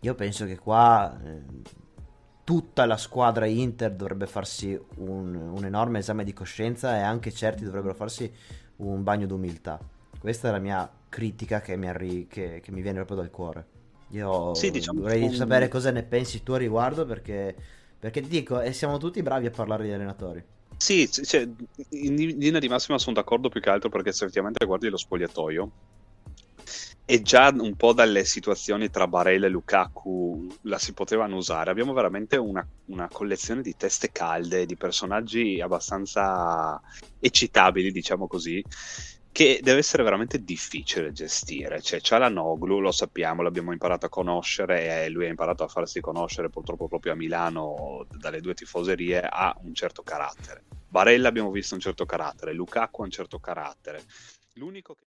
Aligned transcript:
io 0.00 0.14
penso 0.14 0.44
che 0.46 0.58
qua 0.58 1.18
eh, 1.24 1.42
tutta 2.44 2.86
la 2.86 2.96
squadra 2.96 3.46
Inter 3.46 3.92
dovrebbe 3.92 4.26
farsi 4.26 4.78
un, 4.96 5.34
un, 5.34 5.64
enorme 5.64 5.98
esame 5.98 6.24
di 6.24 6.32
coscienza 6.32 6.96
e 6.96 7.00
anche 7.00 7.32
certi 7.32 7.64
dovrebbero 7.64 7.94
farsi 7.94 8.32
un 8.76 9.02
bagno 9.02 9.26
d'umiltà. 9.26 9.78
Questa 10.18 10.48
è 10.48 10.50
la 10.50 10.58
mia 10.58 10.90
critica 11.08 11.60
che 11.60 11.76
mi, 11.76 11.88
arri- 11.88 12.26
che, 12.26 12.60
che 12.62 12.70
mi 12.70 12.80
viene 12.80 12.98
proprio 12.98 13.18
dal 13.18 13.30
cuore. 13.30 13.66
Io 14.12 14.54
sì, 14.54 14.70
diciamo 14.70 15.00
vorrei 15.00 15.30
sapere 15.32 15.68
cosa 15.68 15.90
ne 15.90 16.02
pensi 16.02 16.42
tu 16.42 16.52
a 16.52 16.58
riguardo 16.58 17.04
perché, 17.04 17.54
perché 17.98 18.22
ti 18.22 18.28
dico, 18.28 18.60
e 18.60 18.72
siamo 18.72 18.98
tutti 18.98 19.20
bravi 19.22 19.46
a 19.46 19.50
parlare 19.50 19.84
di 19.84 19.92
allenatori. 19.92 20.42
Sì, 20.76 21.10
cioè, 21.10 21.46
in 21.90 22.14
linea 22.14 22.60
di 22.60 22.68
massima 22.68 22.98
sono 22.98 23.16
d'accordo 23.16 23.48
più 23.48 23.60
che 23.60 23.68
altro 23.68 23.88
perché 23.88 24.12
se 24.12 24.24
effettivamente 24.24 24.64
guardi 24.64 24.88
lo 24.88 24.96
spogliatoio 24.96 25.70
e 27.10 27.22
già 27.22 27.50
un 27.56 27.74
po' 27.74 27.94
dalle 27.94 28.22
situazioni 28.26 28.90
tra 28.90 29.08
Barella 29.08 29.46
e 29.46 29.48
Lukaku 29.48 30.46
la 30.64 30.78
si 30.78 30.92
potevano 30.92 31.36
usare. 31.36 31.70
Abbiamo 31.70 31.94
veramente 31.94 32.36
una, 32.36 32.62
una, 32.88 33.08
collezione 33.10 33.62
di 33.62 33.74
teste 33.78 34.12
calde, 34.12 34.66
di 34.66 34.76
personaggi 34.76 35.58
abbastanza 35.58 36.78
eccitabili, 37.18 37.92
diciamo 37.92 38.26
così, 38.26 38.62
che 39.32 39.60
deve 39.62 39.78
essere 39.78 40.02
veramente 40.02 40.44
difficile 40.44 41.10
gestire. 41.10 41.80
Cioè, 41.80 42.02
c'è 42.02 42.18
la 42.18 42.28
Noglu, 42.28 42.78
lo 42.78 42.92
sappiamo, 42.92 43.40
l'abbiamo 43.40 43.72
imparato 43.72 44.04
a 44.04 44.10
conoscere 44.10 45.04
e 45.04 45.08
lui 45.08 45.24
ha 45.24 45.30
imparato 45.30 45.64
a 45.64 45.68
farsi 45.68 46.02
conoscere 46.02 46.50
purtroppo 46.50 46.88
proprio 46.88 47.12
a 47.12 47.16
Milano 47.16 48.04
dalle 48.18 48.42
due 48.42 48.52
tifoserie, 48.52 49.22
ha 49.22 49.56
un 49.62 49.72
certo 49.72 50.02
carattere. 50.02 50.62
Barella 50.86 51.28
abbiamo 51.28 51.50
visto 51.50 51.72
un 51.72 51.80
certo 51.80 52.04
carattere, 52.04 52.52
Lukaku 52.52 53.00
ha 53.00 53.04
un 53.04 53.10
certo 53.10 53.38
carattere. 53.38 54.04
L'unico 54.58 54.92
che 54.92 55.04